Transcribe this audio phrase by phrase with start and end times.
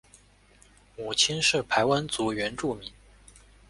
[0.97, 2.91] 母亲是排湾族原住民。